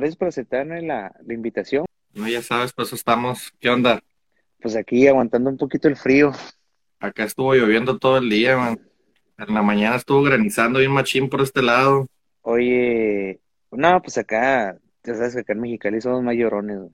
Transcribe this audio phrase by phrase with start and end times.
[0.00, 1.84] gracias por aceptarme la, la invitación.
[2.14, 3.52] No, ya sabes, pues estamos.
[3.60, 4.02] ¿Qué onda?
[4.60, 6.32] Pues aquí aguantando un poquito el frío.
[6.98, 8.80] Acá estuvo lloviendo todo el día, man.
[9.38, 12.06] En la mañana estuvo granizando bien machín por este lado.
[12.42, 16.78] Oye, no, pues acá, ya sabes que acá en Mexicali somos mayorones.
[16.78, 16.92] güey.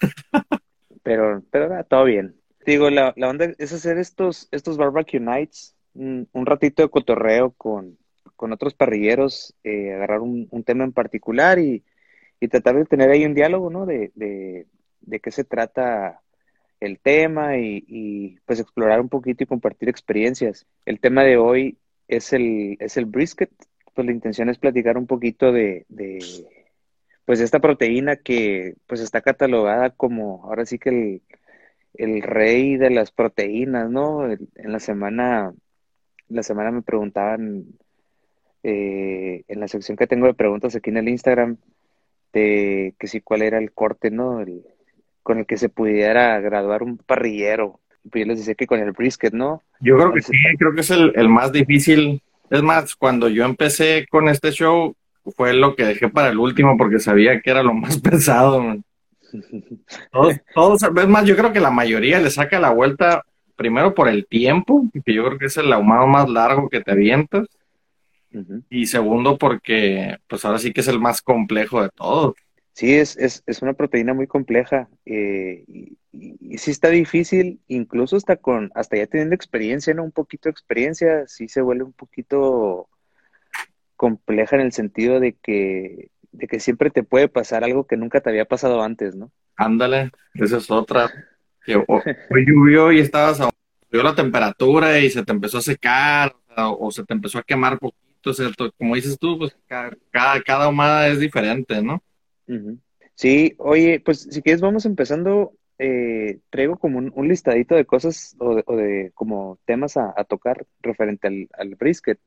[1.02, 2.36] pero, pero ah, todo bien.
[2.66, 7.52] Digo, la, la onda es hacer estos, estos barbecue nights, un, un ratito de cotorreo
[7.52, 7.98] con,
[8.36, 11.82] con otros parrilleros, eh, agarrar un, un tema en particular y,
[12.42, 13.86] y tratar de tener ahí un diálogo, ¿no?
[13.86, 14.66] De, de,
[15.00, 16.20] de qué se trata
[16.80, 20.66] el tema y, pues explorar un poquito y compartir experiencias.
[20.84, 21.78] El tema de hoy
[22.08, 23.50] es el, es el brisket.
[23.94, 26.18] Pues la intención es platicar un poquito de, de
[27.24, 31.22] pues esta proteína que pues está catalogada como ahora sí que el,
[31.94, 34.28] el rey de las proteínas, ¿no?
[34.28, 35.54] En la semana,
[36.28, 37.66] la semana me preguntaban
[38.64, 41.58] eh, en la sección que tengo de preguntas aquí en el Instagram
[42.32, 44.40] de que si cuál era el corte, ¿no?
[44.40, 44.62] El,
[45.22, 47.80] con el que se pudiera graduar un parrillero.
[48.10, 49.62] Pues yo les decía que con el brisket, ¿no?
[49.80, 52.20] Yo creo que sí, creo que es el, el más difícil.
[52.50, 54.94] Es más, cuando yo empecé con este show,
[55.36, 58.60] fue lo que dejé para el último porque sabía que era lo más pesado.
[58.60, 58.84] man.
[60.10, 63.24] Todos, todos, es más, yo creo que la mayoría le saca la vuelta
[63.56, 66.90] primero por el tiempo, que yo creo que es el ahumado más largo que te
[66.90, 67.46] avientas,
[68.70, 72.34] Y segundo porque pues ahora sí que es el más complejo de todos.
[72.74, 77.60] Sí, es, es, es una proteína muy compleja eh, y, y, y sí está difícil,
[77.68, 80.04] incluso hasta con, hasta ya teniendo experiencia, ¿no?
[80.04, 82.88] Un poquito de experiencia, sí se vuelve un poquito
[83.96, 88.20] compleja en el sentido de que, de que siempre te puede pasar algo que nunca
[88.20, 89.30] te había pasado antes, ¿no?
[89.56, 91.10] Ándale, esa es otra.
[91.64, 93.50] Que o llovió y estabas a
[93.92, 97.42] subió la temperatura y se te empezó a secar o, o se te empezó a
[97.42, 102.02] quemar poquito, to- como dices tú, pues ca- cada, cada ahumada es diferente, ¿no?
[103.14, 108.54] Sí, oye, pues si quieres vamos empezando, eh, traigo como un, listadito de cosas o
[108.54, 112.18] de, o de como temas a, tocar referente al, brisket.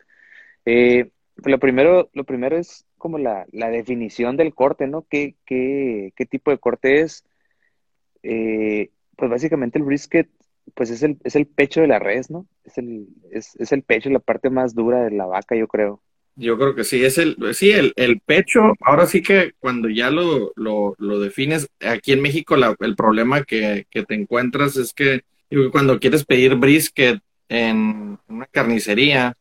[0.66, 1.10] Eh,
[1.44, 5.06] lo primero, lo primero es como la, la definición del corte, ¿no?
[5.10, 7.26] ¿Qué, qué, qué tipo de corte es?
[8.24, 10.30] Eh, pues básicamente el brisket,
[10.74, 12.48] pues es el, es el pecho de la res, ¿no?
[12.64, 16.02] Es el, es, es el pecho, la parte más dura de la vaca, yo creo.
[16.38, 20.10] Yo creo que sí, es el, sí, el, el pecho, ahora sí que cuando ya
[20.10, 25.22] lo, lo, lo defines, aquí en México el problema que, que te encuentras es que
[25.72, 29.38] cuando quieres pedir brisket en una carnicería,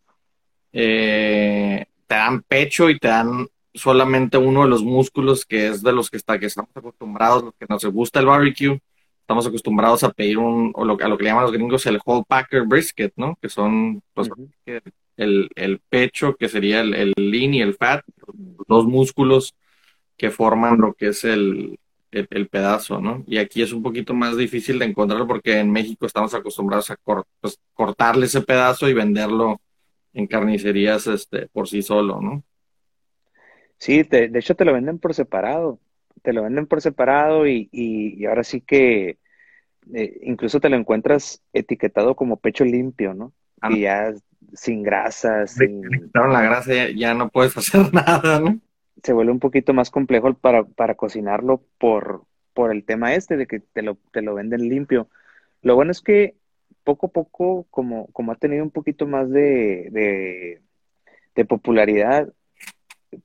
[0.73, 5.93] eh, te dan pecho y te dan solamente uno de los músculos que es de
[5.93, 8.79] los que, está, que estamos acostumbrados, los que nos gusta el barbecue,
[9.25, 11.99] estamos acostumbrados a pedir un, o lo, a lo que le llaman los gringos el
[12.05, 13.37] whole packer brisket, ¿no?
[13.41, 14.31] Que son pues,
[15.17, 18.05] el, el pecho, que sería el, el lean y el fat,
[18.69, 19.55] dos músculos
[20.17, 21.79] que forman lo que es el,
[22.12, 23.25] el, el pedazo, ¿no?
[23.27, 26.97] Y aquí es un poquito más difícil de encontrarlo porque en México estamos acostumbrados a
[26.97, 29.61] cor- pues, cortarle ese pedazo y venderlo
[30.15, 32.45] en carnicerías este, por sí solo, ¿no?
[33.79, 35.79] Sí, te- de hecho te lo venden por separado,
[36.25, 39.19] te lo venden por separado y, y, y ahora sí que
[39.95, 43.35] eh, incluso te lo encuentras etiquetado como pecho limpio, ¿no?
[43.62, 44.15] Ah, Y ya
[44.55, 48.61] sin grasa, sin, quitaron la grasa, ya, ya no puedes hacer nada, ¿no?
[49.03, 52.25] se vuelve un poquito más complejo para, para cocinarlo por,
[52.55, 55.09] por el tema este de que te lo, te lo venden limpio.
[55.62, 56.37] Lo bueno es que
[56.85, 60.62] poco a poco, como, como ha tenido un poquito más de, de,
[61.35, 62.33] de popularidad,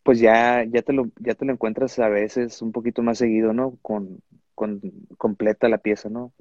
[0.04, 3.54] pues ya, ya te lo, ya te lo encuentras a veces un poquito más seguido,
[3.54, 3.78] ¿no?
[3.82, 4.20] Con,
[4.56, 4.82] con
[5.18, 6.34] completa la pieza, ¿no?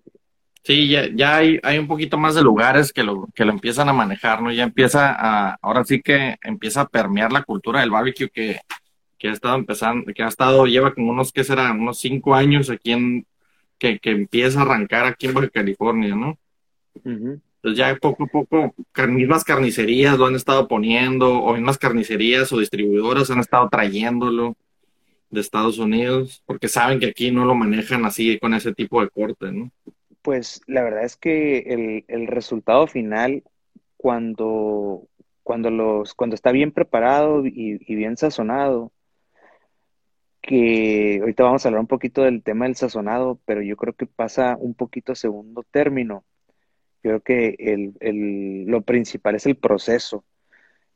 [0.65, 3.89] Sí, ya, ya hay, hay un poquito más de lugares que lo, que lo empiezan
[3.89, 4.53] a manejar, ¿no?
[4.53, 8.61] Ya empieza a, ahora sí que empieza a permear la cultura del barbecue que,
[9.19, 11.73] que ha estado empezando, que ha estado, lleva como unos, ¿qué será?
[11.73, 13.27] Unos cinco años aquí en,
[13.79, 16.39] que, que empieza a arrancar aquí en Baja California, ¿no?
[17.05, 17.41] Ujú.
[17.59, 18.75] Entonces ya poco a poco,
[19.09, 24.57] mismas carnicerías lo han estado poniendo, o mismas carnicerías o distribuidoras han estado trayéndolo
[25.31, 29.11] de Estados Unidos, porque saben que aquí no lo manejan así con ese tipo de
[29.11, 29.71] corte, ¿no?
[30.23, 33.43] Pues la verdad es que el, el resultado final,
[33.97, 35.03] cuando,
[35.43, 38.93] cuando los, cuando está bien preparado y, y bien sazonado,
[40.49, 44.07] que ahorita vamos a hablar un poquito del tema del sazonado, pero yo creo que
[44.07, 46.25] pasa un poquito a segundo término.
[47.03, 50.25] Yo creo que el, el- lo principal es el proceso.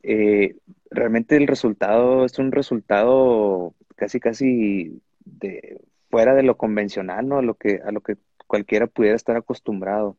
[0.02, 0.56] Eh,
[0.90, 7.38] realmente el resultado es un resultado casi, casi de fuera de lo convencional, ¿no?
[7.38, 8.16] A lo que, a lo que
[8.46, 10.16] cualquiera pudiera estar acostumbrado.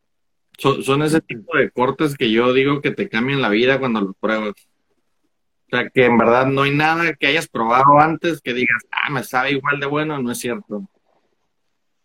[0.58, 4.00] Son, son ese tipo de cortes que yo digo que te cambian la vida cuando
[4.00, 4.54] los pruebas.
[5.66, 9.10] O sea, que en verdad no hay nada que hayas probado antes que digas, ah,
[9.10, 10.88] me sabe igual de bueno, no es cierto.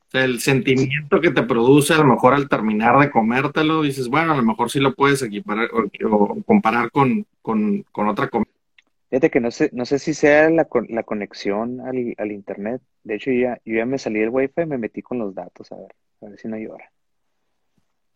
[0.09, 4.07] O sea, el sentimiento que te produce a lo mejor al terminar de comértelo, dices,
[4.07, 8.50] bueno, a lo mejor sí lo puedes equiparar o, comparar con, con, otra comida.
[9.11, 12.81] Fíjate que no sé, no sé si sea la, la conexión al, al, internet.
[13.03, 15.35] De hecho, yo ya, yo ya me salí del wifi y me metí con los
[15.35, 16.91] datos, a ver, a ver si no llora.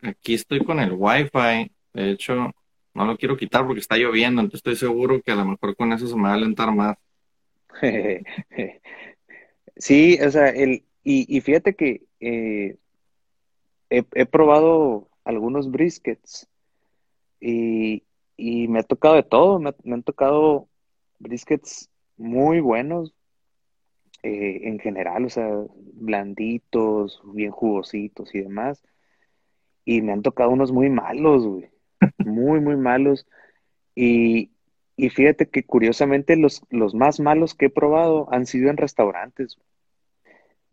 [0.02, 1.72] Aquí estoy con el wifi.
[1.94, 2.56] De hecho,
[2.96, 5.94] no lo quiero quitar porque está lloviendo, entonces estoy seguro que a lo mejor con
[5.94, 6.98] eso se me va a alentar más.
[9.76, 12.78] sí, o sea, el, y, fíjate que eh,
[13.90, 16.48] he, probado algunos briskets
[17.40, 18.04] y,
[18.38, 20.68] me ha tocado de todo, me, han tocado
[21.20, 23.14] briskets muy buenos
[24.24, 25.50] eh, en general, o sea,
[25.94, 28.82] blanditos, bien jugositos y demás.
[29.86, 31.74] Y me han tocado unos muy malos, güey
[32.26, 33.26] muy, muy malos.
[33.96, 34.52] Y,
[34.98, 39.58] fíjate que curiosamente los, los más malos que he probado han sido en restaurantes.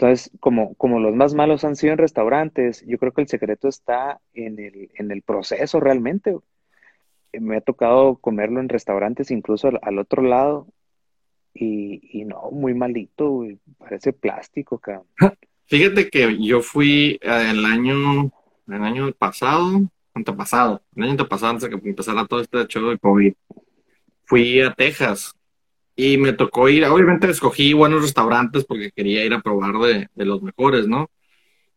[0.00, 3.68] Entonces, como, como los más malos han sido en restaurantes, yo creo que el secreto
[3.68, 6.34] está en el, en el proceso realmente.
[7.38, 10.66] Me ha tocado comerlo en restaurantes, incluso al, otro lado,
[11.52, 13.44] y, no, muy malito,
[13.76, 15.04] parece plástico, cabrón.
[15.66, 18.32] Fíjate que yo fui eh, el año,
[18.68, 19.82] el año pasado,
[20.14, 23.34] antepasado, el año antepasado, antes de que empezara todo este show de COVID,
[24.24, 25.36] fui a Texas
[26.02, 30.42] y me tocó ir, obviamente escogí buenos restaurantes porque quería ir a probar de, los
[30.42, 31.10] mejores, ¿no?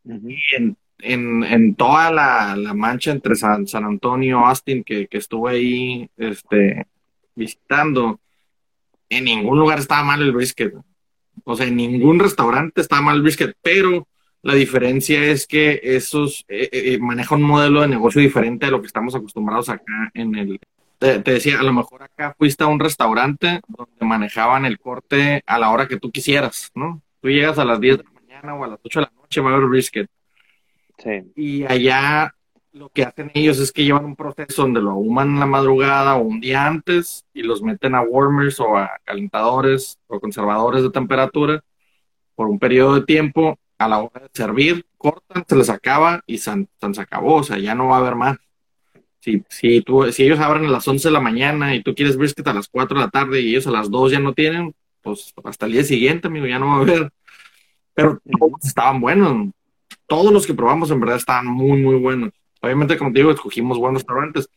[0.05, 6.09] Y en, en, toda la, mancha entre San, San Antonio, Austin, que, que, estuve ahí
[6.17, 6.85] este,
[7.35, 8.19] visitando,
[9.09, 10.73] en ningún lugar estaba mal el brisket.
[11.43, 14.07] O sea, en ningún restaurante estaba mal el brisket, pero
[14.43, 18.71] la diferencia es que esos eh, eh, eh, manejan un modelo de negocio diferente a
[18.71, 20.59] lo que estamos acostumbrados acá en el...
[21.03, 25.59] Te, decía, a lo mejor acá fuiste a un restaurante donde manejaban el corte a
[25.59, 27.01] la hora que tú quisieras, ¿no?
[27.19, 29.41] Tú llegas a las 10 de la mañana o a las 8 de la noche,
[29.41, 30.09] va a haber brisket.
[30.97, 31.33] Sí.
[31.35, 32.33] Y allá
[32.71, 36.15] lo que hacen ellos es que llevan un proceso donde lo ahuman en la madrugada
[36.15, 40.89] o un día antes y los meten a warmers o a calentadores o conservadores de
[40.89, 41.65] temperatura
[42.33, 46.37] por un periodo de tiempo a la hora de servir, cortan, se les acaba y
[46.37, 48.37] se, se acabó, o sea, ya no va a haber más.
[49.23, 52.17] Si, si, tú, si ellos abren a las 11 de la mañana y tú quieres
[52.17, 54.75] brisket a las 4 de la tarde y ellos a las 2 ya no tienen,
[55.01, 57.09] pues hasta el día siguiente, amigo, ya no va a haber.
[57.93, 59.53] Pero todos estaban buenos.
[60.07, 62.31] Todos los que probamos en verdad estaban muy, muy buenos.
[62.59, 64.49] Obviamente, como te digo, escogimos buenos restaurantes,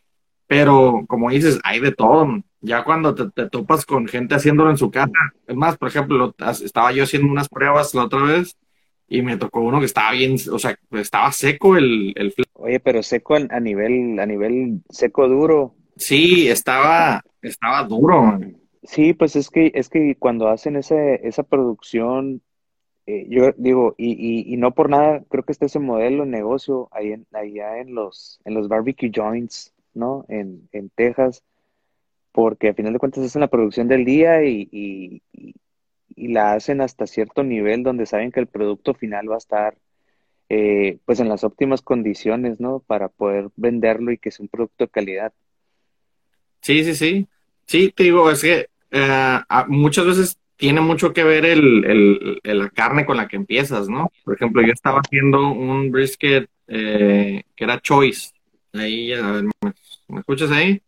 [0.49, 2.43] pero como dices, hay de todo.
[2.61, 5.13] Ya cuando te, te, topas con gente haciéndolo en su casa,
[5.47, 6.35] es más, por ejemplo,
[6.65, 8.57] estaba yo haciendo unas pruebas la otra vez
[9.09, 13.03] y me tocó uno que estaba bien, o sea, estaba seco el, el Oye, pero
[13.03, 15.75] seco a nivel, a nivel seco duro.
[15.97, 18.39] Sí, estaba, estaba duro.
[18.83, 22.43] Sí, pues es que, es que cuando hacen ese, esa producción,
[23.07, 26.89] eh, yo digo, y, y, no por nada, creo que está ese modelo de negocio
[26.91, 30.25] ahí en, allá en los, en los barbecue joints, ¿no?
[30.29, 31.43] En, en Texas,
[32.33, 35.55] porque al final de cuentas es la producción del día y, y,
[36.17, 39.77] y la hacen hasta cierto nivel donde saben que el producto final va a estar
[40.49, 42.81] eh, pues en las óptimas condiciones, ¿no?
[42.81, 45.33] Para poder venderlo y que sea un producto de calidad.
[46.63, 47.27] Sí, sí, sí.
[47.67, 49.39] Sí, te digo, es que eh,
[49.69, 54.11] muchas veces tiene mucho que ver el, la carne con la que empiezas, ¿no?
[54.25, 58.31] Por ejemplo, yo estaba haciendo un brisket eh, que era choice.
[58.73, 59.45] Ahí, a ver,
[60.09, 60.81] ¿me, escuchas ahí?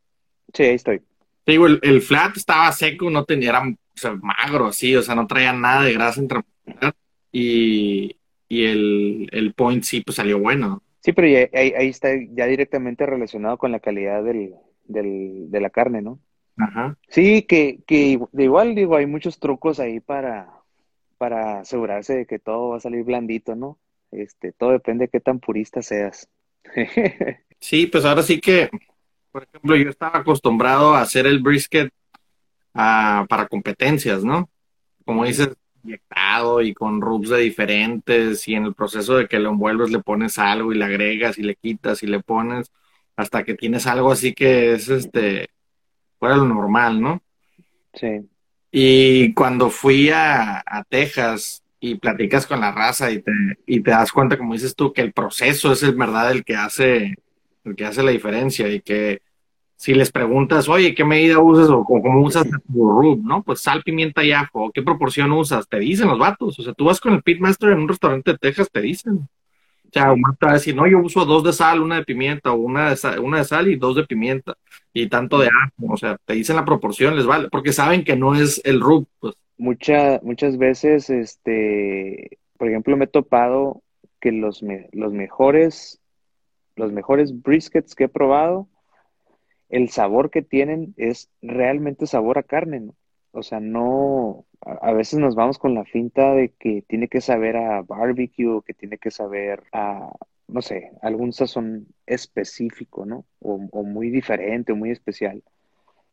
[0.55, 1.03] Sí, ahí estoy.
[1.49, 3.63] Te digo, el, el, flat estaba seco, no tenía, era
[3.95, 6.41] sea, magro, así, o sea, no traía nada de grasa entre
[7.33, 8.19] y,
[8.51, 10.83] y el, el point sí, pues salió bueno.
[11.01, 15.71] Sí, pero ahí, ahí, está ya directamente relacionado con la calidad del, del, de la
[15.71, 16.19] carne, ¿no?
[16.59, 16.99] Ajá.
[17.09, 20.51] Sí, que, que de igual digo, hay muchos trucos ahí para,
[21.17, 23.79] para asegurarse de que todo va a salir blandito, ¿no?
[24.11, 26.29] Este, todo depende de qué tan purista seas.
[27.59, 28.69] sí, pues ahora sí que,
[29.31, 31.93] por ejemplo, yo estaba acostumbrado a hacer el brisket
[32.73, 34.49] para competencias, ¿no?
[35.05, 35.51] Como dices,
[35.83, 40.01] inyectado y con rubs de diferentes y en el proceso de que lo envuelves le
[40.01, 42.71] pones algo y le agregas y le quitas y le pones
[43.17, 45.49] hasta que tienes algo así que es este
[46.19, 47.23] fuera lo normal, ¿no?
[47.95, 48.29] Sí.
[48.71, 53.33] Y cuando fui a, a Texas y platicas con la raza y te,
[53.67, 56.57] y te das cuenta, como dices tú, que el proceso es el verdad el que
[56.57, 57.15] hace,
[57.69, 59.21] el que hace la diferencia y que
[59.79, 63.45] si les preguntas, oye, ¿qué medida usas o, cómo usas tu rub, no?
[63.45, 65.69] Pues sal, pimienta y ajo, ¿qué proporción usas?
[65.69, 66.59] Te dicen los vatos.
[66.59, 69.29] O sea, tú vas con el pitmaster en un restaurante de Texas, te dicen.
[69.89, 72.05] O sea, Omar te va a decir, no, yo uso dos de sal, una de
[72.05, 74.57] pimienta, o una de sal, una de sal y dos de pimienta,
[74.93, 75.93] y tanto de ajo.
[75.93, 79.07] O sea, te dicen la proporción, les vale, porque saben que no es el rub,
[79.21, 79.37] pues.
[79.57, 83.83] Mucha, muchas veces, este, por ejemplo, me he topado
[84.21, 86.01] que los, los mejores,
[86.79, 88.69] los mejores briskets que he probado,
[89.69, 92.95] el sabor que tienen es realmente sabor a carne, ¿no?
[93.33, 97.57] O sea, no, a, veces nos vamos con la finta de que tiene que saber
[97.57, 100.11] a barbecue, que tiene que saber a,
[100.47, 103.27] no sé, algún sazón específico, ¿no?
[103.41, 105.43] O, o muy diferente, o muy especial.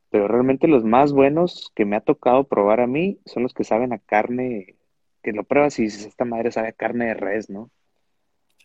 [0.09, 3.63] Pero realmente los más buenos que me ha tocado probar a mí son los que
[3.63, 4.75] saben a carne,
[5.23, 7.71] que lo pruebas y dices, esta madre sabe a carne de res, ¿no?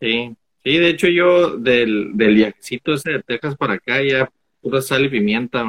[0.00, 4.80] Sí, sí, de hecho yo del, del viajecito ese de Texas para acá ya pura
[4.80, 5.64] sal y pimienta.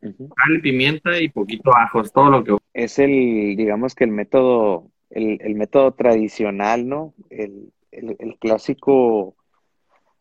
[0.00, 2.56] Sal y pimienta y poquito ajo, es todo lo que...
[2.72, 7.14] Es el, digamos que el método, el, el método tradicional, ¿no?
[7.30, 9.36] El, el, clásico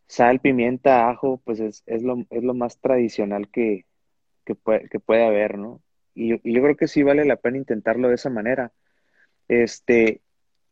[0.08, 3.86] sal, pimienta, ajo, pues es, es, lo, es lo más tradicional que,
[4.46, 5.82] que, puede, que puede haber, ¿no?
[6.16, 8.72] Y, y, yo creo que sí vale la pena intentarlo de esa manera.
[9.48, 10.22] Este,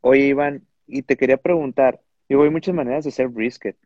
[0.01, 3.77] oye, Iván, y te quería preguntar, digo, hay muchas maneras de hacer brisket.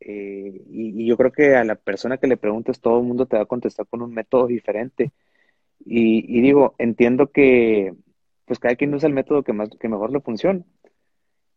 [0.00, 3.36] Eh, y, yo creo que a la persona que le preguntes, todo el mundo te
[3.36, 5.12] va a contestar con un método diferente.
[5.84, 7.94] Y, digo, entiendo que
[8.44, 10.64] pues cada quien usa el método que, más, que mejor le funciona.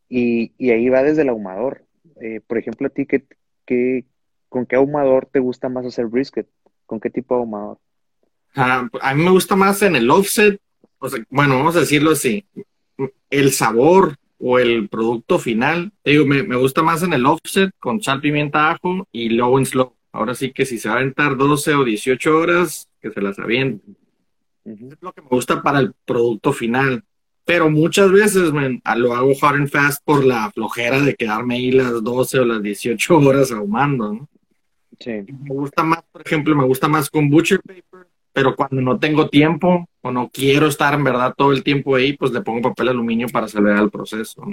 [0.10, 1.86] Y, ahí va desde el ahumador.
[2.22, 3.26] Eh, por ejemplo, a ti, ¿qué,
[3.66, 4.06] qué,
[4.50, 6.48] con qué ahumador te gusta más hacer brisket?
[6.86, 7.80] ¿Con qué tipo de ahumador?
[8.56, 10.60] Ah, a mí me gusta más en el offset.
[11.00, 12.46] O sea, bueno, vamos a decirlo así.
[13.30, 15.94] El sabor o el producto final.
[16.04, 19.96] digo, me, gusta más en el offset con sal, pimienta, ajo y low and slow.
[20.12, 23.40] Ahora sí que si se va a aventar 12 o 18 horas, que se las
[23.40, 23.96] avienten.
[24.66, 27.04] Es lo que me gusta para el producto final.
[27.46, 32.04] Pero muchas veces lo hago hard and fast por la flojera de quedarme ahí las
[32.04, 34.30] 12 o las 18 horas ahumando, ¿no?
[35.00, 35.12] Sí.
[35.12, 39.30] Me gusta más, por ejemplo, me gusta más con butcher paper pero cuando no tengo
[39.30, 42.90] tiempo o no quiero estar en verdad todo el tiempo ahí, pues le pongo papel
[42.90, 44.44] aluminio para acelerar el proceso.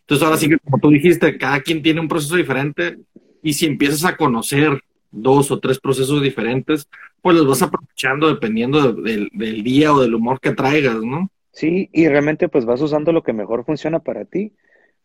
[0.00, 2.98] Entonces ahora sí que como tú dijiste, cada quien tiene un proceso diferente
[3.42, 6.88] y si empiezas a conocer dos o tres procesos diferentes,
[7.20, 11.30] pues los vas aprovechando dependiendo del día o del humor que traigas, ¿no?
[11.52, 14.54] Sí, y realmente pues vas usando lo que mejor funciona para ti.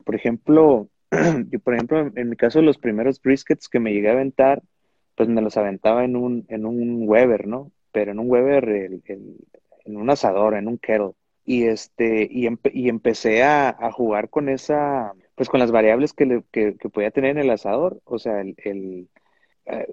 [0.06, 0.88] Por ejemplo,
[1.52, 4.64] yo por ejemplo, en mi caso los primeros briskets que me llegué a aventar,
[5.16, 7.72] pues me los aventaba en un, en un Weber, ¿no?
[7.98, 8.70] Pero en un Weber,
[9.08, 11.14] en un asador, en un kettle.
[11.46, 12.46] Y, este, y,
[12.88, 17.40] empecé a, jugar con esa, pues con las variables que, le, que, podía tener en
[17.40, 18.00] el asador.
[18.06, 19.10] O sea, el, el
[19.66, 19.88] eh,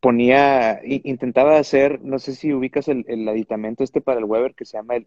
[0.00, 4.64] ponía, intentaba hacer, no sé si ubicas el, el, aditamento este para el Weber que
[4.64, 5.04] se llama el,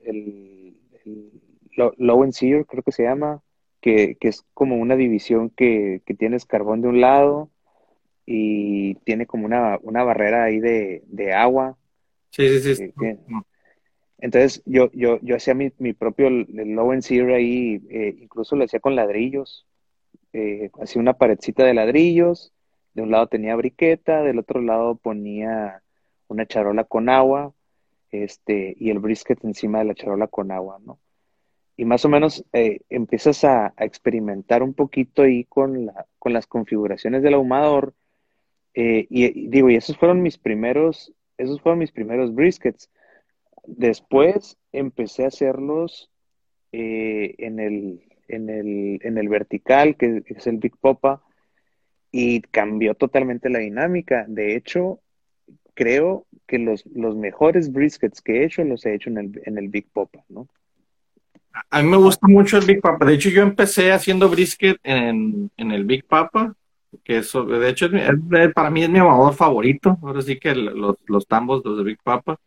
[1.05, 1.31] el,
[1.75, 3.41] Low and Sear, creo que se llama,
[3.81, 7.49] que, que es como una división que, que, tienes carbón de un lado
[8.27, 11.77] y tiene como una, barrera ahí de agua
[12.35, 12.93] Sí, sí, sí.
[14.17, 18.63] Entonces yo, yo, yo hacía mi, mi propio low and zero ahí, eh, incluso lo
[18.63, 19.67] hacía con ladrillos.
[20.31, 22.51] Eh, hacía una paredcita de ladrillos,
[22.95, 25.83] de un lado tenía briqueta, del otro lado ponía
[26.27, 27.53] una charola con agua,
[28.11, 30.97] este, y el brisket encima de la charola con agua, ¿no?
[31.77, 36.47] Y más o menos eh, empiezas a, experimentar un poquito ahí con, la, con las
[36.47, 37.93] configuraciones del ahumador.
[38.73, 42.89] y, y, digo, y esos fueron mis primeros esos fueron mis primeros briskets.
[43.65, 46.09] Después empecé a hacerlos
[46.71, 51.21] eh, en, el, en, el, en el vertical, que es el Big Popa,
[52.11, 54.25] y cambió totalmente la dinámica.
[54.27, 54.99] De hecho,
[55.73, 59.57] creo que los, los mejores briskets que he hecho los he hecho en el, en
[59.57, 60.47] el Big Popa, ¿no?
[61.69, 63.05] A mí me gusta mucho el Big Papa.
[63.05, 66.55] De hecho, yo empecé haciendo brisket en, en el Big Papa
[67.03, 67.87] que eso, de hecho,
[68.53, 69.97] para mí es mi amador favorito.
[70.01, 72.39] Ahora sí que los, los tambos, los de Big Papa.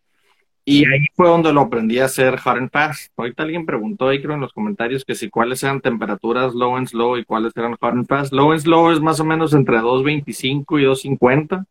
[0.68, 3.12] Y ahí fue donde lo aprendí a hacer hard and fast.
[3.16, 6.88] Ahorita alguien preguntó ahí, creo, en los comentarios que si cuáles eran temperaturas low and
[6.88, 8.32] slow y cuáles eran hard and fast.
[8.32, 11.66] Low and slow es más o menos entre 2.25 y 2.50.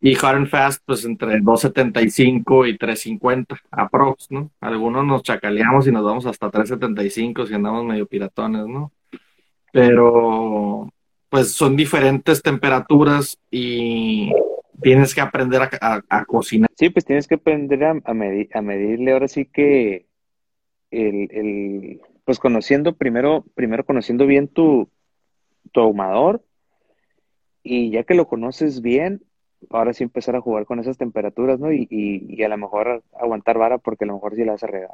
[0.00, 4.50] Y hard and fast, pues entre 2.75 y 3.50, aprox, ¿no?
[4.60, 8.90] Algunos nos chacaleamos y nos vamos hasta 3.75 si andamos medio piratones, ¿no?
[9.70, 10.90] Pero
[11.28, 14.32] pues son diferentes temperaturas y
[14.80, 16.70] tienes que aprender a, cocinar.
[16.76, 18.14] Sí, pues tienes que aprender a, a,
[18.62, 20.06] medirle ahora sí que
[20.90, 24.88] el, pues conociendo primero, primero conociendo bien tu,
[25.72, 26.42] tu ahumador
[27.62, 29.22] y ya que lo conoces bien,
[29.70, 31.72] ahora sí empezar a jugar con esas temperaturas, ¿no?
[31.72, 34.68] Y, y, a lo mejor aguantar vara porque a lo mejor sí la vas a
[34.68, 34.90] regar.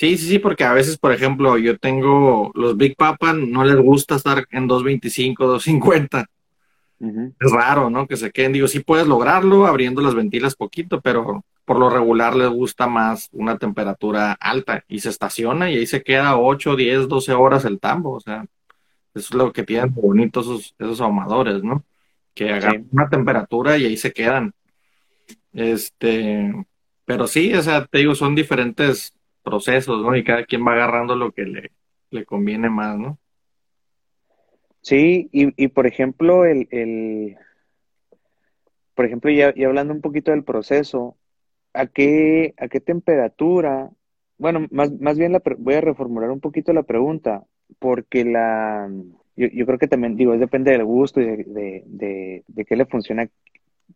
[0.00, 3.76] Sí, sí, sí, porque a veces, por ejemplo, yo tengo los Big Papa, no les
[3.76, 6.26] gusta estar en 225, 250.
[7.38, 8.06] Es raro, ¿no?
[8.06, 8.54] Que se queden.
[8.54, 13.28] Digo, sí puedes lograrlo abriendo las ventilas poquito, pero por lo regular les gusta más
[13.32, 17.78] una temperatura alta y se estaciona y ahí se queda 8, 10, 12 horas el
[17.78, 18.12] tambo.
[18.12, 18.46] O sea,
[19.12, 21.84] eso es lo que tienen bonitos esos, esos ahumadores, ¿no?
[22.32, 24.54] Que hagan una temperatura y ahí se quedan.
[25.52, 26.54] Este,
[27.04, 30.16] pero sí, o sea, te digo, son diferentes procesos, ¿no?
[30.16, 31.72] Y cada quien va agarrando lo que le,
[32.10, 33.18] le conviene más, ¿no?
[34.82, 37.36] Sí, y, y por ejemplo, el, el,
[38.94, 41.16] por ejemplo, ya, ya hablando un poquito del proceso,
[41.74, 43.90] ¿a qué, a qué temperatura?
[44.38, 47.44] Bueno, más, más bien la, voy a reformular un poquito la pregunta,
[47.78, 48.90] porque la,
[49.36, 52.76] yo, yo creo que también, digo, depende del gusto y de, de, de, de qué
[52.76, 53.28] le funciona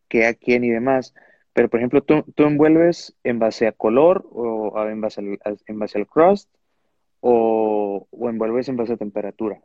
[0.09, 1.15] qué a quién y demás.
[1.55, 5.79] Pero, por ejemplo, ¿tú, tú envuelves en base a color o en base al, en
[5.79, 6.51] base al crust
[7.21, 9.61] o, o envuelves en base a temperatura?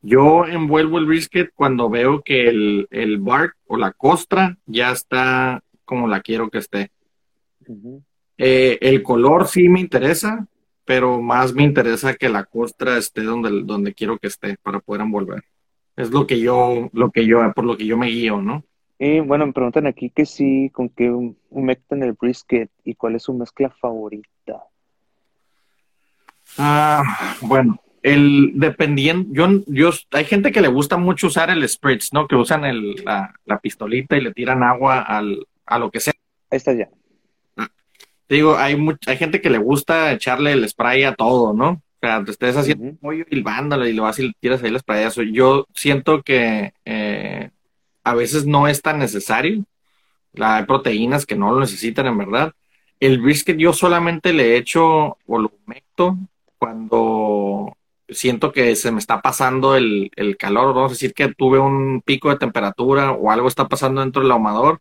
[0.00, 5.62] Yo envuelvo el brisket cuando veo que el, el bark o la costra ya está
[5.84, 6.90] como la quiero que esté.
[8.38, 10.48] eh, el color sí me interesa,
[10.84, 15.02] pero más me interesa que la costra esté donde, donde quiero que esté para poder
[15.02, 15.44] envolver.
[15.94, 18.64] Es lo que yo, lo que yo, por lo que yo me guío, ¿no?
[19.04, 21.10] Y bueno, me preguntan aquí que sí, con qué
[21.50, 24.62] humectan el brisket y cuál es su mezcla favorita.
[26.56, 32.12] Ah, bueno, el dependiendo, yo, yo, hay gente que le gusta mucho usar el spritz,
[32.12, 32.28] ¿no?
[32.28, 36.14] Que usan el, la, la, pistolita y le tiran agua al, a lo que sea.
[36.52, 36.88] Ahí está ya.
[37.56, 37.70] Ah,
[38.28, 38.76] te digo, hay
[39.08, 41.70] hay gente que le gusta echarle el spray a todo, ¿no?
[41.70, 44.70] O sea, te estés haciendo un pollo y y lo vas y le tiras ahí
[44.70, 45.10] el spray.
[45.32, 47.50] Yo siento que eh,
[48.04, 49.64] a veces no es tan necesario.
[50.32, 52.52] La, hay proteínas que no lo necesitan en verdad.
[53.00, 56.16] El brisket yo solamente le echo o lo meto
[56.58, 57.76] cuando
[58.08, 62.02] siento que se me está pasando el, el, calor, vamos a decir que tuve un
[62.02, 64.80] pico de temperatura o algo está pasando dentro del ahumador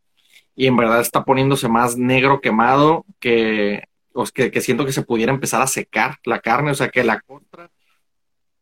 [0.56, 3.86] y en verdad está poniéndose más negro quemado que,
[4.34, 7.22] que, que, siento que se pudiera empezar a secar la carne, o sea que la
[7.22, 7.70] costra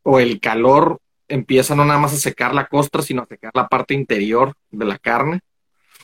[0.04, 3.68] o el calor empieza no nada más a secar la costra, sino a secar la
[3.68, 5.40] parte interior de la carne.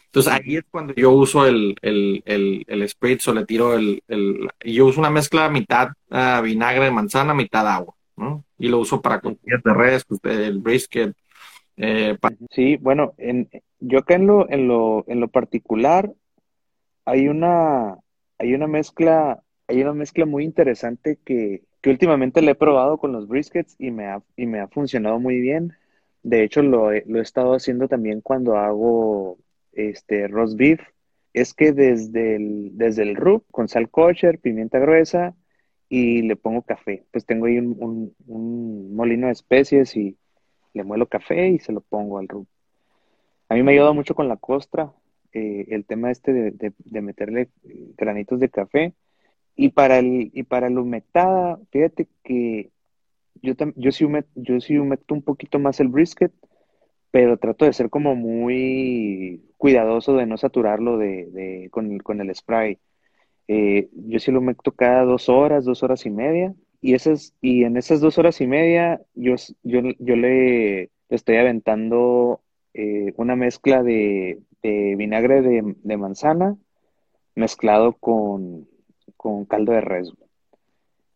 [0.06, 4.02] Entonces ahí es cuando yo uso el, el, el, el spritz o le tiro el,
[4.08, 7.94] el, yo uso una mezcla mitad uh, vinagre de manzana, mitad agua.
[8.16, 8.46] ¿no?
[8.58, 11.14] Y lo uso para costillas de res, pues, el brisket.
[11.78, 12.36] Eh, para...
[12.52, 16.10] Sí, bueno, en, yo acá en lo, en lo, en lo particular
[17.04, 17.98] hay una,
[18.40, 23.12] hay una mezcla, hay una mezcla muy interesante que, que últimamente le he probado con
[23.12, 25.74] los briskets y me ha, y me ha funcionado muy bien.
[26.24, 29.38] De hecho, lo he, lo he estado haciendo también cuando hago
[29.71, 30.82] este roast beef.
[31.32, 35.36] Es que desde el, desde el rub con sal kosher, pimienta gruesa,
[35.88, 37.06] y le pongo café.
[37.12, 38.15] Pues tengo ahí un,
[38.95, 40.17] molino de especies y
[40.74, 42.48] le muelo café y se lo pongo al rub.
[43.48, 44.91] A mí me ha ayudado mucho con la costra,
[45.34, 47.50] eh, el tema este de, de, meterle
[47.95, 48.95] granitos de café.
[49.56, 52.72] Y para el, y para la humectada, fíjate que
[53.41, 56.32] yo, yo, sí yo sí humecto un poquito más el brisket,
[57.12, 62.34] pero trato de ser como muy cuidadoso de no saturarlo de, de con, con el
[62.36, 62.78] spray.
[63.48, 66.54] Eh, yo sí lo meto cada dos horas, dos horas y media.
[66.82, 72.41] Y, esas, y en esas dos horas y media yo, yo, yo le, estoy aventando
[72.74, 76.58] eh, una mezcla de, de vinagre de, de, manzana
[77.36, 78.68] mezclado con,
[79.26, 80.12] con caldo de res.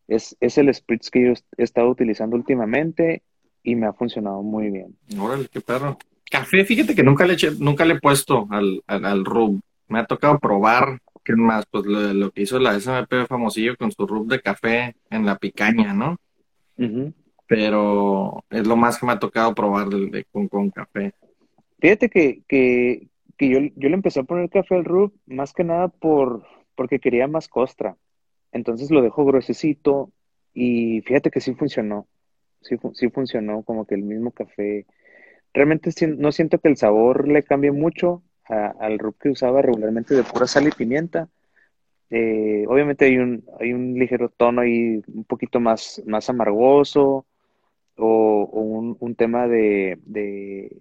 [0.08, 3.22] Es, es, el spritz que yo he estado utilizando últimamente
[3.62, 4.96] y me ha funcionado muy bien.
[5.16, 5.96] Órale, qué perro.
[6.28, 9.60] Café, fíjate que nunca le, eché, nunca le he puesto al, al, al rub.
[9.86, 11.64] Me ha tocado probar ¿Qué más?
[11.70, 15.36] Pues lo, lo, que hizo la SMP famosillo con su rub de café en la
[15.36, 16.16] picaña, ¿no?
[17.46, 21.12] Pero es lo más que me ha tocado probar de, de con, con, café.
[21.78, 25.62] Fíjate que, que, que yo, yo, le empecé a poner café al rub más que
[25.62, 26.42] nada por
[26.80, 27.98] porque quería más costra.
[28.52, 30.10] Entonces lo dejo gruesecito
[30.54, 32.06] y fíjate que sí funcionó.
[32.62, 34.86] Sí, sí funcionó como que el mismo café.
[35.52, 40.22] Realmente no siento que el sabor le cambie mucho, al rub que usaba regularmente de
[40.22, 41.28] pura sal y pimienta.
[42.08, 47.26] Eh, obviamente hay un, hay un ligero tono ahí un poquito más, más amargoso
[47.98, 50.74] o, o un, un, tema de, de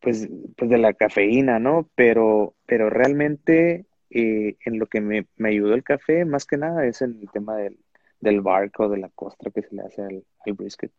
[0.00, 1.88] pues, pues, de la cafeína, ¿no?
[1.94, 6.86] Pero, pero realmente eh, en lo que me, me, ayudó el café, más que nada,
[6.86, 7.76] es en el tema del,
[8.20, 10.92] del barco, de la costra que se le hace al, al brisket.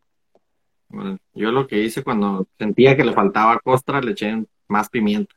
[0.89, 5.33] Bueno, yo lo que hice cuando sentía que le faltaba costra, le eché más pimienta.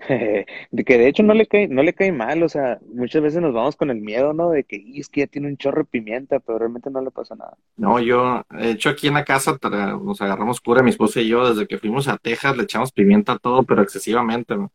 [0.70, 3.42] de que de hecho no le cae, no le cae mal, o sea, muchas veces
[3.42, 4.50] nos vamos con el miedo, ¿no?
[4.50, 7.10] De que "Y, es que ya tiene un chorro de pimienta, pero realmente no le
[7.10, 7.56] pasa nada.
[7.76, 9.58] No, yo, de hecho, aquí en la casa
[10.02, 13.32] nos agarramos cura, mi esposa y yo, desde que fuimos a Texas le echamos pimienta
[13.34, 14.72] a todo, pero excesivamente, ¿no?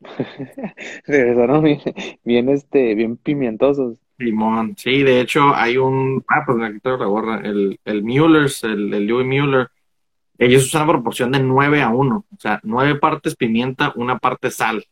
[1.06, 1.80] Regresaron bien,
[2.24, 3.98] bien, este, bien pimientosos.
[4.18, 4.74] Limón.
[4.78, 8.92] Sí, de hecho, hay un, ah, pues aquí traigo la gorra, el, el Mueller's, el,
[8.94, 9.68] el Louis Mueller,
[10.38, 14.50] ellos usan una proporción de 9 a uno o sea, nueve partes pimienta, una parte
[14.50, 14.84] sal.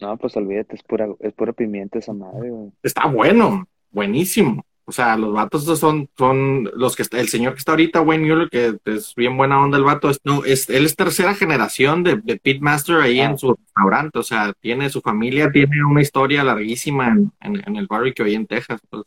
[0.00, 2.72] No, pues olvídate, es pura, es pura pimienta esa madre, güey.
[2.82, 4.64] Está bueno, buenísimo.
[4.90, 8.50] O sea, los vatos son, son los que el señor que está ahorita, Wayne Mueller,
[8.50, 12.38] que es bien buena onda el vato, no, es, él es tercera generación de, de
[12.38, 13.26] Pitmaster ahí Ah.
[13.26, 17.76] en su restaurante, o sea, tiene su familia, tiene una historia larguísima en, en, en
[17.76, 19.04] el barbecue ahí en Texas, pues.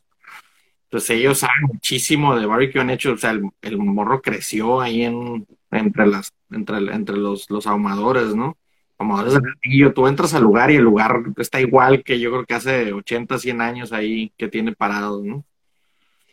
[0.86, 5.04] Entonces ellos saben muchísimo de barbecue, han hecho, o sea, el, el morro creció ahí
[5.04, 8.58] en, entre las, entre, entre los, los ahumadores, ¿no?
[8.98, 12.46] Ahumadores de gatillo, tú entras al lugar y el lugar está igual que yo creo
[12.46, 15.44] que hace 80, 100 años ahí que tiene parado, ¿no?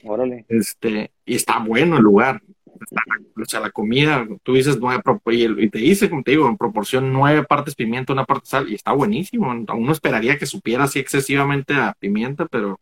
[0.04, 0.44] Órale.
[0.48, 2.42] Este, y está bueno el lugar.
[2.80, 3.02] Está-
[3.36, 7.12] o sea, la comida, tú dices nueve, y, te dice, como te digo, en proporción
[7.12, 9.50] nueve partes pimienta, una parte sal, y está buenísimo.
[9.50, 12.80] Uno esperaría que supiera así excesivamente a pimienta, pero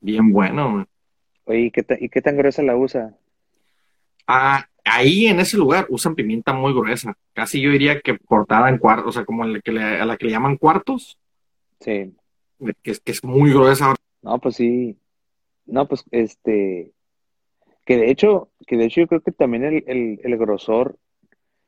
[0.00, 0.68] bien bueno.
[0.70, 0.86] man.
[1.44, 3.16] Oye, ¿y qué, ¿y qué tan gruesa la usa?
[4.26, 8.78] Ah, ahí en ese lugar usan pimienta muy gruesa, casi yo diría que cortada en
[8.78, 11.18] cuartos, o sea, como la que le, a la que le llaman cuartos,
[11.80, 12.14] Sí.
[12.82, 13.94] que es, que es muy gruesa.
[14.22, 14.96] No, pues sí.
[15.66, 16.92] No, pues este,
[17.84, 20.98] que de hecho, que de hecho yo creo que también el, el, el grosor,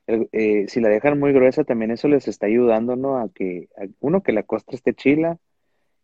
[0.06, 3.18] el- eh, si la dejan muy gruesa, también eso les está ayudando, ¿no?
[3.18, 5.38] A que, a- uno, que la costra esté chila,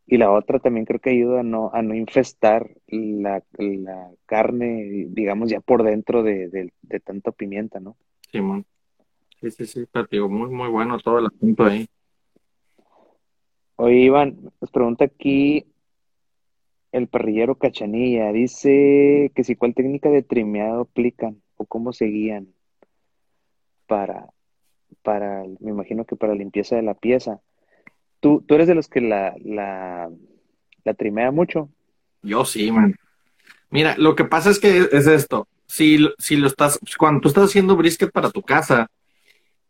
[0.07, 5.07] y la otra también creo que ayuda a no, a no infestar la, la carne,
[5.11, 7.97] digamos, ya por dentro de, de, de tanta pimienta, ¿no?
[8.33, 8.67] Simón.
[9.41, 11.87] Sí, sí, sí, te digo, muy, muy bueno todo el asunto ahí.
[13.77, 15.65] Oye, Iván, nos pregunta aquí
[16.93, 18.33] el parrillero Cachanilla.
[18.33, 22.49] Dice que si cuál técnica de trimeado aplican o cómo se guían
[23.87, 24.31] para,
[25.03, 27.41] para, me imagino que para limpieza de la pieza.
[28.21, 30.11] ¿Tú, tú eres de los que la, la,
[30.85, 31.71] la trimea mucho?
[32.23, 32.95] Yo sí, man.
[33.71, 35.49] Mira, lo que pasa es que es esto.
[35.67, 38.89] Si, si lo estás, cuando tú estás haciendo brisket para tu casa,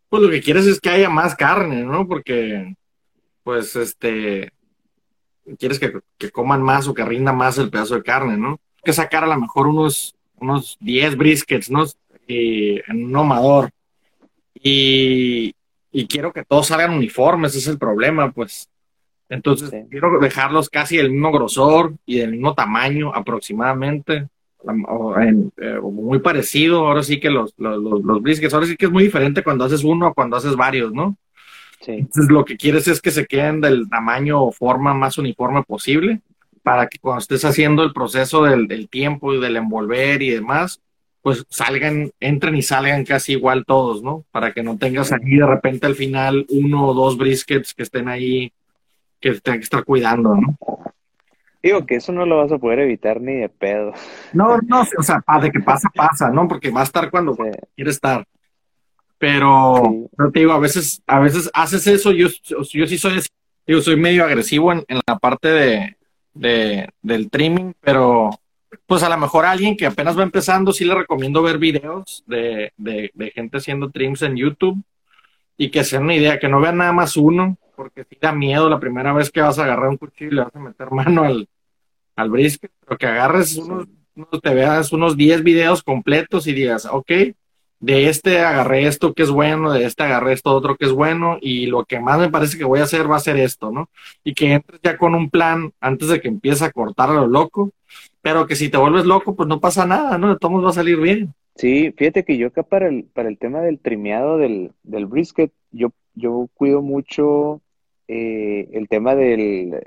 [0.08, 2.08] pues lo que quieres es que haya más carne, ¿no?
[2.08, 2.74] Porque,
[3.44, 4.50] pues, este,
[5.58, 8.50] quieres que, que coman más o que rinda más el pedazo de carne, ¿no?
[8.52, 11.84] Hay que sacar a lo mejor unos, unos 10 briskets, ¿no?
[12.26, 13.70] Y, en un amador.
[14.54, 15.54] Y,
[15.92, 18.68] y quiero que todos salgan uniformes, ese es el problema, pues.
[19.28, 19.76] Entonces, Sí.
[19.90, 24.28] quiero dejarlos casi del mismo grosor y del mismo tamaño aproximadamente,
[24.88, 26.86] o, en- eh, muy parecido.
[26.86, 29.64] Ahora sí que los, los, los, los briskets, ahora sí que es muy diferente cuando
[29.64, 31.16] haces uno a cuando haces varios, ¿no?
[31.80, 35.62] Sí, Entonces, lo que quieres es que se queden del tamaño o forma más uniforme
[35.62, 36.20] posible
[36.62, 40.80] para que cuando estés haciendo el proceso del, del tiempo y del envolver y demás,
[41.22, 44.24] pues salgan, entren y salgan casi igual todos, ¿no?
[44.30, 48.08] Para que no tengas ahí de repente al final uno o dos briskets que estén
[48.08, 48.52] ahí
[49.20, 50.56] que tengan que estar cuidando, ¿no?
[51.62, 53.92] digo que eso no lo vas a poder evitar ni de pedo.
[54.32, 56.48] No, no, o sea, de que pasa, pasa, ¿no?
[56.48, 57.42] Porque va a estar cuando Sí,
[57.76, 58.26] quiere estar.
[59.20, 60.06] Pero, Sí.
[60.16, 62.28] pero te digo, a veces, a veces haces eso, yo,
[62.72, 63.20] yo sí soy,
[63.66, 65.96] digo, soy medio agresivo en, en la parte de,
[66.32, 68.30] de, del trimming, pero
[68.86, 72.24] pues a lo mejor a alguien que apenas va empezando, sí le recomiendo ver videos
[72.26, 74.82] de, de, de gente haciendo trims en YouTube
[75.58, 78.32] y que se den una idea, que no vean nada más uno, porque sí da
[78.32, 80.90] miedo la primera vez que vas a agarrar un cuchillo y le vas a meter
[80.92, 81.46] mano al,
[82.16, 86.86] al brisket, pero que agarres unos, unos- te veas unos 10 videos completos y digas,
[86.90, 87.10] ok,
[87.80, 91.38] de este agarré esto que es bueno, de este agarré esto otro que es bueno,
[91.40, 93.88] y lo que más me parece que voy a hacer va a ser esto, ¿no?
[94.22, 97.26] Y que entres ya con un plan antes de que empiece a cortar a lo
[97.26, 97.72] loco,
[98.20, 100.28] pero que si te vuelves loco, pues no pasa nada, ¿no?
[100.28, 101.32] De todos va a salir bien.
[101.56, 105.50] Sí, fíjate que yo acá para el, para el tema del trimeado del, del brisket,
[105.72, 107.60] yo, yo cuido mucho
[108.08, 109.80] eh, el tema del,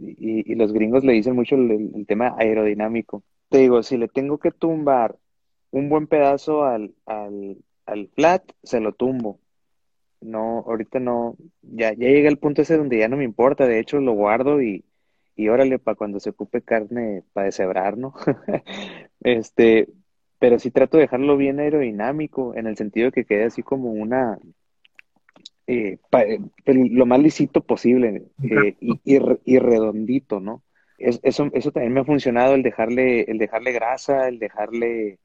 [0.00, 3.22] y, y los gringos le dicen mucho el tema aerodinámico.
[3.48, 5.16] Te digo, si le tengo que tumbar
[5.70, 9.40] un buen pedazo al, al, al flat, se lo tumbo.
[10.20, 13.78] No, ahorita no, ya, ya llega el punto ese donde ya no me importa, de
[13.80, 14.84] hecho lo guardo y,
[15.36, 18.14] y órale para cuando se ocupe carne para deshebrar, ¿no?
[19.20, 19.88] Este,
[20.38, 23.90] pero sí trato de dejarlo bien aerodinámico, en el sentido de que quede así como
[23.92, 24.38] una,
[25.66, 30.62] eh, pa- eh, lo más lisito posible eh, y, y re- y redondito, ¿no?
[30.98, 35.18] Es- eso, eso también me ha funcionado, el dejarle, el dejarle grasa, el dejarle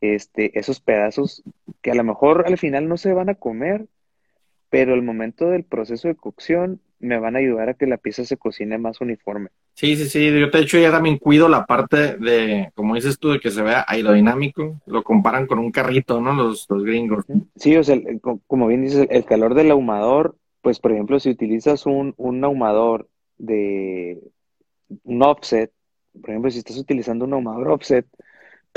[0.00, 1.42] este, esos pedazos
[1.82, 3.86] que a lo mejor al final no se van a comer,
[4.70, 8.24] pero el momento del proceso de cocción me van a ayudar a que la pieza
[8.24, 9.50] se cocine más uniforme.
[9.74, 10.26] Sí, sí, sí.
[10.26, 13.62] Yo de hecho ya también cuido la parte de, como dices tú, de que se
[13.62, 14.80] vea aerodinámico.
[14.86, 16.34] Lo comparan con un carrito, ¿no?
[16.34, 17.24] Los, los gringos.
[17.54, 17.96] Sí, o sea,
[18.46, 23.08] como bien dices, el calor del ahumador, pues por ejemplo, si utilizas un, un ahumador
[23.38, 24.18] de
[25.04, 25.70] un offset,
[26.20, 28.06] por ejemplo, si estás utilizando un ahumador offset,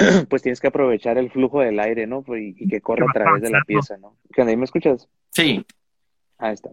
[0.29, 2.21] pues tienes que aprovechar el flujo del aire, ¿no?
[2.21, 4.17] Pues, y, que corra a través de la pieza, ¿no?
[4.33, 4.55] ¿Qué onda?
[4.55, 5.07] me escuchas?
[5.31, 5.65] Sí.
[6.37, 6.69] Ahí está.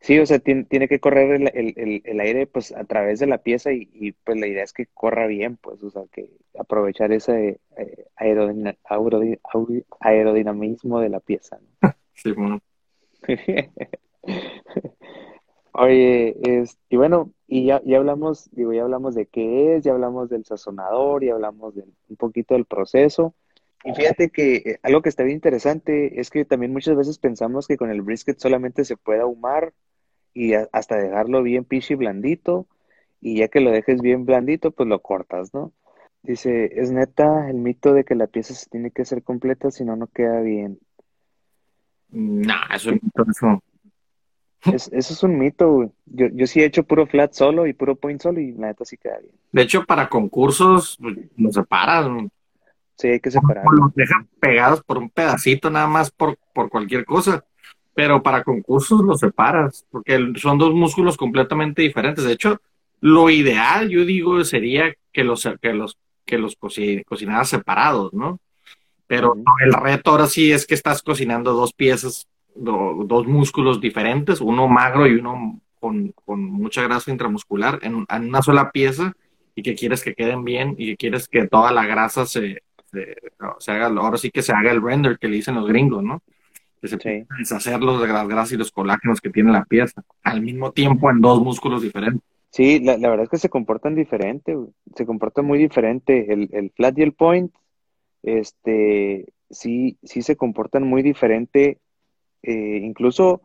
[0.00, 3.26] Sí, o sea, tiene, tiene que correr el, el, el, aire pues a través de
[3.26, 6.30] la pieza y, y, pues la idea es que corra bien, pues, o sea, que
[6.58, 11.58] aprovechar ese eh, aerodinamismo de la pieza.
[11.82, 11.94] ¿no?
[12.14, 12.60] Sí, bueno.
[15.78, 19.92] Oye, es, y bueno, y ya, ya hablamos, digo, ya hablamos de qué es, ya
[19.92, 23.34] hablamos del sazonador, ya hablamos de, un poquito del proceso.
[23.84, 27.66] Y fíjate que eh, algo que está bien interesante es que también muchas veces pensamos
[27.66, 29.74] que con el brisket solamente se puede ahumar
[30.32, 32.66] y hasta dejarlo bien pichi blandito,
[33.20, 35.72] y ya que lo dejes bien blandito, pues lo cortas, ¿no?
[36.22, 39.84] Dice, es neta el mito de que la pieza se tiene que hacer completa, si
[39.84, 40.78] no, no queda bien.
[42.08, 43.62] No, eso es eso.
[44.64, 45.88] Es, eso es un mito, güey.
[46.06, 48.84] Yo, yo sí he hecho puro flat solo y puro point solo y la neta
[48.84, 49.32] sí queda bien.
[49.52, 50.98] De hecho, para concursos
[51.36, 52.08] los separas.
[52.96, 53.64] Sí, hay que separar.
[53.70, 57.44] Los dejan pegados por un pedacito nada más por, por cualquier cosa.
[57.94, 62.24] Pero para concursos los separas, porque son dos músculos completamente diferentes.
[62.24, 62.60] De hecho,
[63.00, 68.38] lo ideal, yo digo, sería que los, que los, que los cocinaras separados, ¿no?
[69.06, 74.68] Pero el reto ahora sí es que estás cocinando dos piezas dos músculos diferentes, uno
[74.68, 79.12] magro y uno con, mucha grasa intramuscular en, una sola pieza
[79.54, 83.70] y que quieres que queden bien y que quieres que toda la grasa se, se,
[83.70, 86.22] haga, ahora sí que se haga el render que le dicen los gringos, ¿no?
[86.80, 87.26] Que se sí.
[87.38, 91.20] deshacer los las grasas y los colágenos que tiene la pieza, al mismo tiempo en
[91.20, 92.22] dos músculos diferentes.
[92.50, 94.56] Sí, la, verdad es que se comportan diferente,
[94.94, 96.32] se comportan muy diferente.
[96.32, 97.52] El, el flat y el point,
[98.22, 101.80] este, sí, sí se comportan muy diferente
[102.46, 103.42] eh, incluso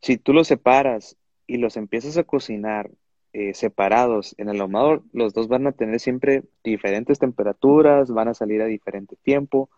[0.00, 2.90] si tú los separas y los empiezas a cocinar
[3.32, 8.34] eh, separados en el ahumador, los dos van a tener siempre diferentes temperaturas, van a
[8.34, 9.70] salir a diferente tiempo.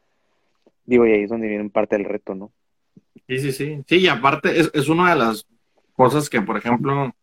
[0.87, 2.53] Digo, y ahí es donde viene parte del reto, ¿no?
[3.29, 3.83] Sí, sí, sí.
[3.87, 5.47] Sí, y aparte es, es una de las
[5.93, 7.15] cosas que, por ejemplo,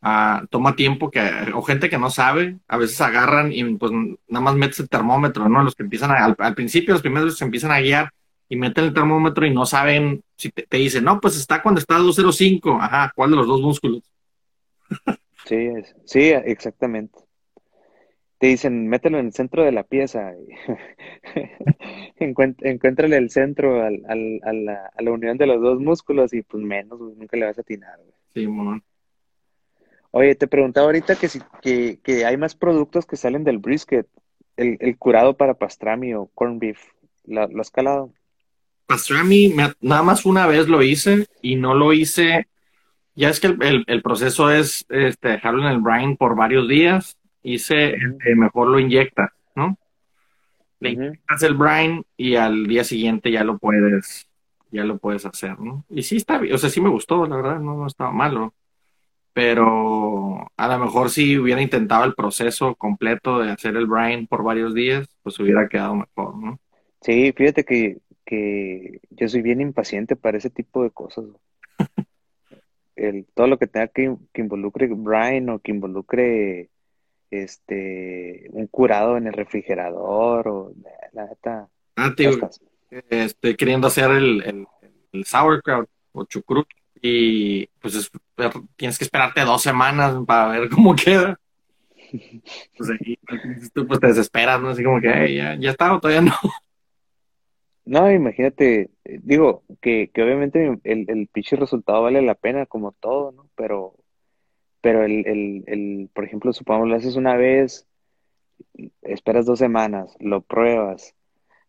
[0.00, 1.20] ah, toma tiempo que,
[1.54, 3.90] o gente que no sabe, a veces agarran y pues
[4.28, 5.64] nada más metes el termómetro, ¿no?
[5.64, 8.12] Los que empiezan al, al, principio, los primeros se empiezan a guiar
[8.48, 11.98] y meten el termómetro y no saben si te, dicen, no, pues está cuando está
[11.98, 12.78] 205.
[12.80, 14.02] Ajá, ¿cuál de los dos músculos?
[15.44, 15.68] sí,
[16.04, 17.18] sí, exactamente.
[18.38, 20.32] Te dicen, mételo en el centro de la pieza.
[22.20, 26.42] encuéntrale el centro al, al, a, la, a, la, unión de los dos músculos y
[26.42, 27.98] pues menos, nunca le vas a atinar.
[28.32, 28.80] Sí, bueno.
[30.12, 34.06] Oye, te preguntaba ahorita que, si, que, que hay más productos que salen del brisket.
[34.56, 36.80] El, el curado para pastrami o corn beef.
[37.24, 38.12] ¿Lo, lo has calado?
[38.88, 42.48] Pastrami, nada más una vez lo hice y no lo hice.
[43.14, 47.18] Ya es que el, proceso es este, dejarlo en el brine por varios días.
[47.42, 49.76] Hice, este, mejor lo inyectas, ¿no?
[50.80, 54.26] Le inyectas el brine y al día siguiente ya lo puedes,
[54.70, 55.84] ya lo puedes hacer, ¿no?
[55.90, 58.54] Y sí está bien, o sea, sí me gustó, la verdad, no, no estaba malo.
[59.34, 64.42] Pero a lo mejor si hubiera intentado el proceso completo de hacer el brine por
[64.42, 66.58] varios días, pues hubiera quedado mejor, ¿no?
[67.02, 71.24] Sí, fíjate que que yo soy bien impaciente para ese tipo de cosas.
[72.94, 76.68] El, todo lo que tenga que, involucre Brian o que involucre
[77.30, 80.72] este un curado en el refrigerador o
[81.14, 81.68] la neta.
[81.96, 82.32] Ah, tío,
[83.08, 84.66] estoy queriendo hacer el,
[85.12, 86.68] el, sauerkraut o chucrut
[87.00, 88.10] y pues
[88.76, 91.40] tienes que esperarte dos semanas para ver cómo queda.
[92.76, 93.18] Pues ahí
[93.72, 94.68] tú pues te desesperas, ¿no?
[94.68, 96.34] Así como que ya, ya está o todavía no.
[97.88, 102.92] No, imagínate, eh, digo, que, que obviamente el, el pinche resultado vale la pena como
[102.92, 103.48] todo, ¿no?
[103.56, 103.94] Pero,
[104.82, 107.86] pero el, el, el, por ejemplo, supongamos lo haces una vez,
[109.00, 111.14] esperas dos semanas, lo pruebas,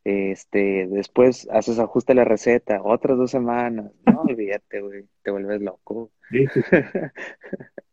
[0.03, 6.12] este, después haces ajuste la receta, otras dos semanas, no, olvídate, güey, te vuelves loco.
[6.32, 6.45] Sí,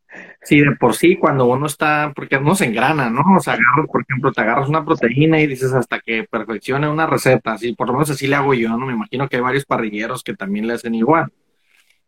[0.49, 3.21] de por sí, cuando uno está, porque uno se engrana, ¿no?
[3.37, 7.05] O sea, agarras, por ejemplo, te agarras una proteína y dices hasta que perfeccione una
[7.05, 8.85] receta, así, por lo menos así le hago yo, ¿no?
[8.85, 11.31] Me imagino que hay varios parrilleros que también le hacen igual.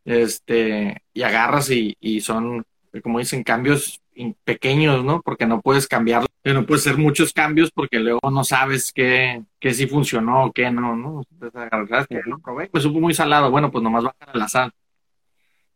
[0.06, 2.66] Este, y agarras y, y son,
[3.04, 4.02] como dicen, cambios
[4.44, 5.22] pequeños, ¿no?
[5.22, 9.74] Porque no puedes cambiar no puedes hacer muchos cambios porque luego no sabes qué, qué
[9.74, 11.24] sí funcionó o qué no, ¿no?
[11.32, 13.52] Entonces, ¿sabes que lo probé, me supo muy salado.
[13.52, 14.72] Bueno, pues nomás bajar la sal.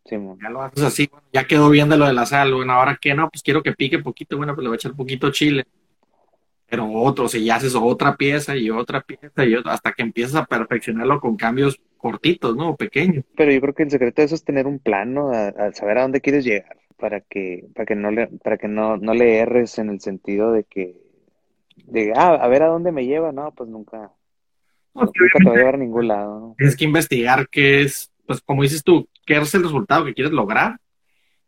[0.05, 0.17] Sí.
[0.41, 2.53] Ya lo haces así, bueno, ya quedó bien de lo de la sal.
[2.53, 4.93] Bueno, ahora qué no, pues quiero que pique poquito, bueno, pues le voy a echar
[4.95, 5.65] poquito chile.
[6.67, 10.01] Pero otro, o sea, ya haces otra pieza y otra pieza y otra, hasta que
[10.01, 12.69] empiezas a perfeccionarlo con cambios cortitos, ¿no?
[12.71, 13.23] O pequeños.
[13.35, 15.31] Pero yo creo que el secreto de eso es tener un plan, ¿no?
[15.31, 18.69] A, a saber a dónde quieres llegar para que, para que no le, para que
[18.69, 20.95] no, no le erres en el sentido de que,
[21.85, 24.09] de, ah, a ver a dónde me lleva, no, pues nunca,
[24.93, 26.55] No, nunca te va a llevar a ningún lado, ¿no?
[26.57, 30.33] Tienes que investigar qué es, pues como dices tú, qué es el resultado que quieres
[30.33, 30.79] lograr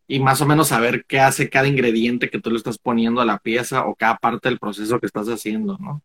[0.07, 3.25] y más o menos saber qué hace cada ingrediente que tú le estás poniendo a
[3.25, 6.01] la pieza o cada parte del proceso que estás haciendo, ¿no?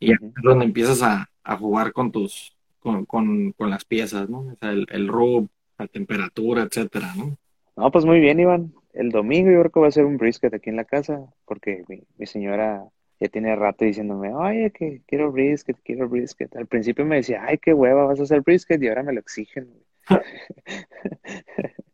[0.00, 4.38] Y es donde empiezas a, a jugar con tus, con, con, con las piezas, ¿no?
[4.40, 7.36] O sea, el, el rub, la temperatura, etcétera, ¿no?
[7.76, 8.74] No, pues muy bien, Iván.
[8.92, 11.84] El domingo yo creo que va a ser un brisket aquí en la casa, porque
[11.88, 12.84] mi, mi señora
[13.20, 16.54] ya tiene rato diciéndome, oye, que quiero brisket, quiero brisket.
[16.56, 19.20] Al principio me decía, ay, qué hueva, vas a hacer brisket, y ahora me lo
[19.20, 19.68] exigen.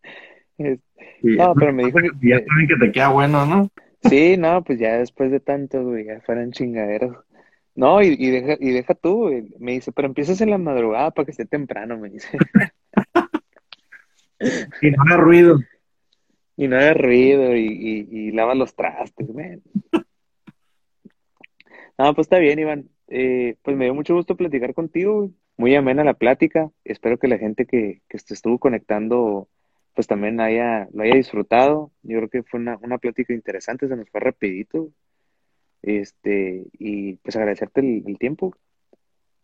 [1.23, 3.71] No, pero me dijo que, ya saben que te queda bueno, ¿no?
[4.03, 7.17] sí, no, pues ya después de tanto, güey, ya fueran chingaderos.
[7.75, 9.49] No, y, y deja, y deja tú, güey.
[9.59, 12.37] Me dice, pero empiezas en la madrugada para que esté temprano, me dice.
[14.83, 15.59] Y no haga ruido.
[16.57, 19.61] Y no haga ruido y, y, y lava los trastes, man.
[21.99, 22.89] No, pues está bien, Iván.
[23.09, 25.23] Eh, pues me dio mucho gusto platicar contigo.
[25.23, 25.35] güey.
[25.59, 26.71] Muy amena la plática.
[26.85, 29.49] Espero que la gente que, que se estuvo conectando,
[29.93, 31.91] pues también haya, lo haya disfrutado.
[32.03, 34.89] Yo creo que fue una, una plática interesante, se nos fue rapidito.
[35.83, 38.55] Este, y pues agradecerte el, el tiempo.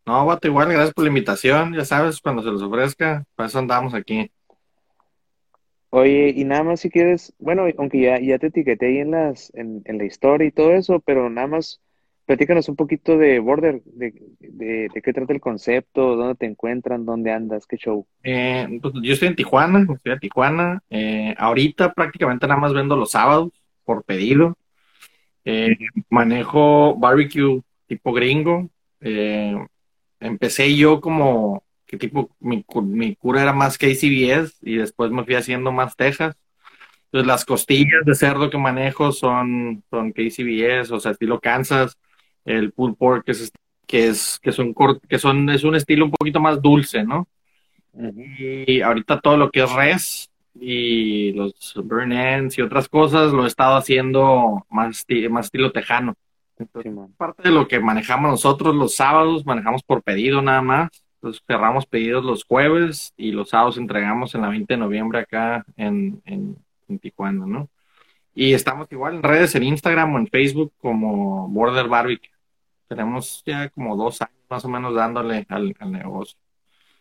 [0.07, 1.74] No, vato, igual, gracias por la invitación.
[1.74, 4.31] Ya sabes, cuando se los ofrezca, para eso andamos aquí.
[5.90, 9.53] Oye, y nada más si quieres, bueno, aunque ya, ya te etiqueté ahí en las,
[9.55, 11.81] en, en la historia y todo eso, pero nada más
[12.27, 17.05] platícanos un poquito de Border, de, de, de qué trata el concepto, dónde te encuentran,
[17.05, 18.07] dónde andas, qué show.
[18.23, 20.83] Eh, pues, yo estoy en Tijuana, estoy en Tijuana.
[20.91, 23.53] Eh, ahorita prácticamente nada más vendo los sábados
[23.85, 24.57] por pedido.
[25.45, 25.77] Eh,
[26.09, 28.71] manejo barbecue tipo gringo.
[30.21, 35.35] Empecé yo como que tipo, mi, mi cura era más KCBS y después me fui
[35.35, 36.35] haciendo más Texas.
[37.07, 41.99] Entonces las costillas de cerdo que manejo son, son KCBS, o sea, estilo Kansas.
[42.45, 43.53] El pulled pork es,
[43.87, 44.75] que es, que son,
[45.09, 47.29] que son, es un estilo un poquito más dulce, ¿no?
[48.39, 53.45] Y ahorita todo lo que es res y los burn ends y otras cosas lo
[53.45, 56.15] he estado haciendo más, más estilo tejano.
[56.57, 60.89] Entonces, parte de lo que manejamos nosotros los sábados, manejamos por pedido nada más.
[61.17, 65.65] Entonces cerramos pedidos los jueves y los sábados entregamos en la 20 de noviembre acá
[65.77, 66.57] en, en,
[66.89, 67.71] en Tijuana, ¿no?
[68.35, 72.34] Y estamos igual en redes, en Instagram o en Facebook como Border Barbecue.
[72.88, 76.38] Tenemos ya como dos años más o menos dándole al, al negocio.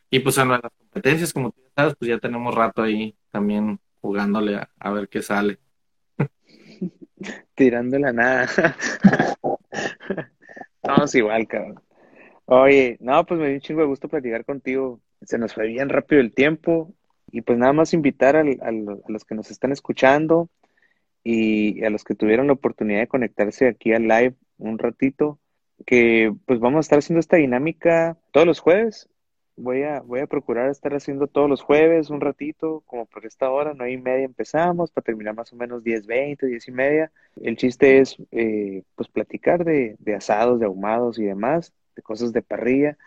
[0.09, 4.55] Y pues en las competencias, como tú ya pues ya tenemos rato ahí también jugándole
[4.57, 5.59] a, a ver qué sale.
[7.55, 8.47] Tirando la nada.
[10.81, 11.79] Estamos igual, cabrón.
[12.45, 15.01] Oye, no, pues me dio un chingo de gusto platicar contigo.
[15.23, 16.93] Se nos fue bien rápido el tiempo.
[17.31, 20.49] Y pues nada más invitar al- al- a los que nos están escuchando
[21.23, 25.39] y a los que tuvieron la oportunidad de conectarse aquí al live un ratito,
[25.85, 29.09] que pues vamos a estar haciendo esta dinámica todos los jueves.
[29.55, 33.51] Voy a, voy a procurar estar haciendo todos los jueves un ratito, como por esta
[33.51, 37.11] hora, nueve y media empezamos, para terminar más o menos diez, veinte, diez y media.
[37.39, 42.33] El chiste es eh, pues platicar de, de asados, de ahumados y demás, de cosas
[42.33, 42.97] de parrilla,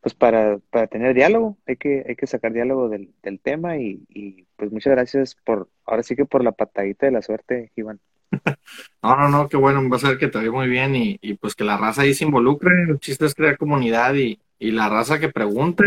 [0.00, 4.04] pues para, para tener diálogo, hay que, hay que sacar diálogo del, del tema y,
[4.08, 7.98] y pues muchas gracias por, ahora sí que por la patadita de la suerte, Iván.
[9.02, 11.34] No, no, no, qué bueno, va a ser que te vaya muy bien y, y
[11.34, 12.70] pues que la raza ahí se involucre.
[12.88, 15.84] El chiste es crear comunidad y, y la raza que pregunte.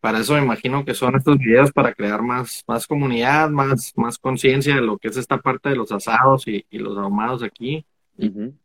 [0.00, 4.18] Para eso me imagino que son estos videos para crear más, más comunidad, más, más
[4.18, 7.84] conciencia de lo que es esta parte de los asados y, y los ahumados aquí.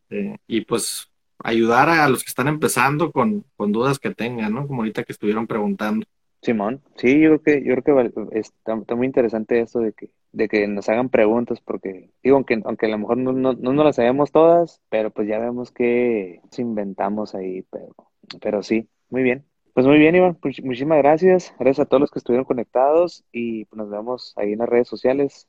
[0.09, 4.67] Eh, y pues ayudar a los que están empezando con, con dudas que tengan, ¿no?
[4.67, 6.05] Como ahorita que estuvieron preguntando.
[6.41, 10.09] Simón, sí, yo creo que, yo creo que está, está muy interesante esto de que,
[10.33, 13.71] de que nos hagan preguntas, porque digo, aunque, aunque a lo mejor no, no, no
[13.73, 17.95] nos las sabemos todas, pero pues ya vemos que nos inventamos ahí, pero,
[18.41, 19.45] pero sí, muy bien.
[19.73, 21.53] Pues muy bien, Iván, much- muchísimas gracias.
[21.59, 24.87] Gracias a todos los que estuvieron conectados y pues, nos vemos ahí en las redes
[24.87, 25.47] sociales.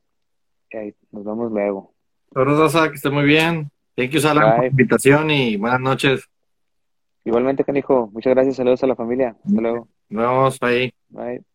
[0.71, 1.93] Y ahí nos vemos luego.
[2.33, 3.71] Saludos, raza, que esté muy bien.
[3.97, 6.25] Thank you, Salam, por la invitación y buenas noches.
[7.25, 9.37] Igualmente, canijo, muchas gracias, saludos a la familia.
[9.45, 9.89] Hasta luego.
[10.09, 10.93] Nos vemos ahí.
[11.09, 11.54] Bye.